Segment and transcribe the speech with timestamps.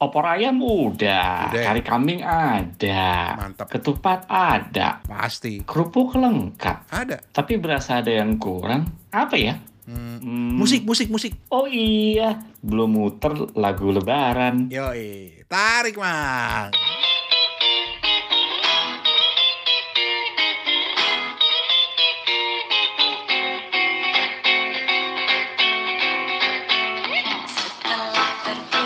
[0.00, 1.60] Opor ayam udah, Udah.
[1.60, 3.68] kari kambing ada, Mantap.
[3.68, 5.60] ketupat ada, Pasti.
[5.60, 6.88] kerupuk lengkap.
[6.88, 7.20] Ada.
[7.28, 8.88] Tapi berasa ada yang kurang.
[9.12, 9.60] Apa ya?
[9.84, 10.16] Hmm.
[10.16, 11.36] Hmm, Musik, musik, musik.
[11.52, 14.72] Oh iya, belum muter lagu lebaran.
[14.72, 15.44] Yoi.
[15.44, 16.72] Tarik, Mang.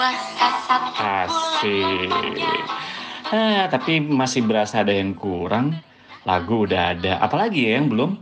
[0.00, 2.08] Asik.
[3.28, 5.76] Ah, tapi masih berasa ada yang kurang.
[6.24, 7.20] Lagu udah ada.
[7.20, 8.16] Apalagi ya yang belum?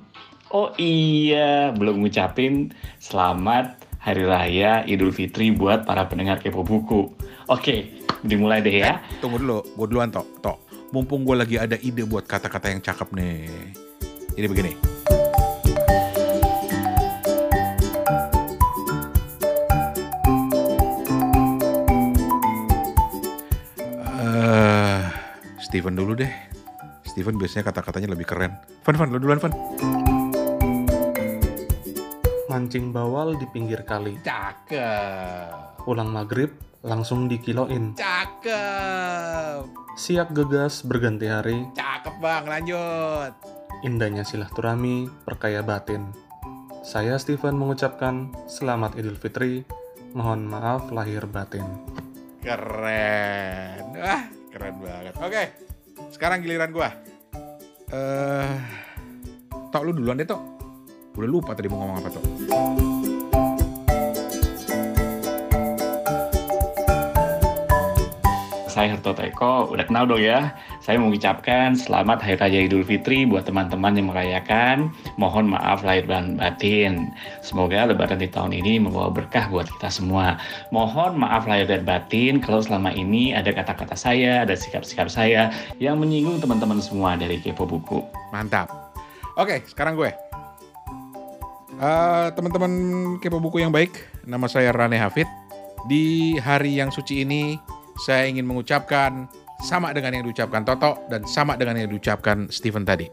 [0.50, 7.14] Oh iya, belum ngucapin selamat Hari Raya Idul Fitri buat para pendengar Kepo Buku.
[7.46, 8.98] Oke, dimulai deh ya.
[9.22, 10.26] Tunggu dulu, gue duluan Tok.
[10.42, 10.58] Tok,
[10.90, 13.46] mumpung gue lagi ada ide buat kata-kata yang cakep nih.
[14.34, 14.72] Jadi begini.
[25.68, 26.32] Steven dulu deh.
[27.04, 28.56] Steven biasanya kata-katanya lebih keren.
[28.88, 29.52] Van, Van, lu duluan, Van.
[32.48, 34.16] Mancing bawal di pinggir kali.
[34.24, 35.84] Cakep.
[35.84, 37.92] Pulang maghrib, langsung dikiloin.
[37.92, 39.68] Cakep.
[40.00, 42.48] Siap gegas berganti hari, Cakep, Bang.
[42.48, 43.36] Lanjut.
[43.84, 46.10] indahnya silaturahmi, perkaya batin.
[46.80, 49.68] Saya Steven mengucapkan selamat Idul Fitri,
[50.16, 51.62] mohon maaf lahir batin.
[52.42, 53.84] Keren.
[54.00, 55.14] Wah, keren banget.
[55.22, 55.42] Oke.
[56.10, 56.90] Sekarang giliran gua.
[57.94, 58.54] Eh,
[59.70, 60.42] Tok lu duluan deh, Tok.
[61.14, 62.97] Udah lupa tadi mau ngomong apa, Tok.
[68.78, 70.54] Saya Harto Eko, udah kenal dong ya.
[70.78, 74.94] Saya mengucapkan selamat Hari Raya Idul Fitri buat teman-teman yang merayakan.
[75.18, 77.10] Mohon maaf lahir dan batin.
[77.42, 80.38] Semoga lebaran di tahun ini membawa berkah buat kita semua.
[80.70, 85.50] Mohon maaf lahir dan batin kalau selama ini ada kata-kata saya, ada sikap-sikap saya
[85.82, 88.06] yang menyinggung teman-teman semua dari Kepo Buku.
[88.30, 88.94] Mantap.
[89.34, 90.14] Oke, sekarang gue.
[91.82, 92.70] Eh, teman-teman
[93.18, 95.26] kepo buku yang baik, nama saya Rane Hafid.
[95.90, 97.58] Di hari yang suci ini,
[97.98, 99.26] saya ingin mengucapkan
[99.58, 103.10] sama dengan yang diucapkan Toto dan sama dengan yang diucapkan Steven tadi.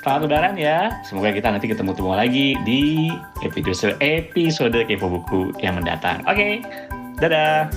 [0.00, 0.90] Selamat lebaran ya.
[1.06, 3.14] Semoga kita nanti ketemu-temu lagi di
[3.46, 6.20] episode episode Kepo Buku yang mendatang.
[6.28, 6.60] Oke,
[7.22, 7.70] dadah.